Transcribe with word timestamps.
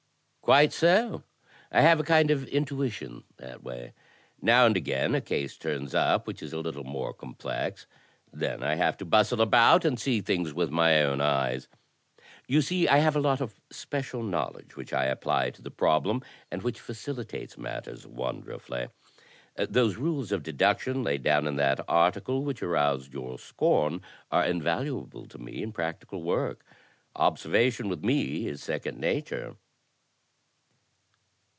"Quite 0.43 0.73
so. 0.73 1.23
I 1.71 1.79
have 1.79 2.01
a 2.01 2.03
kind 2.03 2.29
of 2.29 2.45
intuition 2.49 3.23
that 3.37 3.63
way. 3.63 3.93
Now 4.41 4.65
and 4.65 4.75
again 4.75 5.15
a 5.15 5.21
case 5.21 5.55
turns 5.55 5.95
up 5.95 6.27
which 6.27 6.43
is 6.43 6.51
a 6.51 6.59
little 6.59 6.83
more 6.83 7.13
complex. 7.13 7.87
Then 8.33 8.61
I 8.61 8.75
have 8.75 8.97
to 8.97 9.05
bustle 9.05 9.39
about 9.39 9.85
and 9.85 9.97
see 9.97 10.19
things 10.19 10.53
with 10.53 10.69
my 10.69 11.03
own 11.03 11.21
eyes. 11.21 11.69
You 12.49 12.61
see, 12.61 12.85
I 12.85 12.97
have 12.97 13.15
a 13.15 13.21
lot 13.21 13.39
of 13.39 13.61
special 13.71 14.23
knowledge 14.23 14.75
which 14.75 14.91
I 14.91 15.05
apply 15.05 15.51
to 15.51 15.61
the 15.61 15.71
problem, 15.71 16.21
and 16.51 16.63
which 16.63 16.81
facili 16.81 17.25
tates 17.25 17.57
matters 17.57 18.05
wonderfully. 18.05 18.89
Those 19.55 19.95
rules 19.95 20.33
of 20.33 20.43
deduction 20.43 21.01
laid 21.01 21.23
down 21.23 21.47
in 21.47 21.55
that 21.57 21.79
article 21.87 22.43
which 22.43 22.61
aroused 22.61 23.13
your 23.13 23.39
scorn 23.39 24.01
are 24.31 24.43
invaluable 24.43 25.27
to 25.27 25.37
me 25.37 25.63
in 25.63 25.71
prac 25.71 26.01
tical 26.05 26.21
work. 26.23 26.65
Observation 27.15 27.87
with 27.87 28.03
me 28.03 28.47
is 28.49 28.61
second 28.61 28.99
nature." 28.99 29.55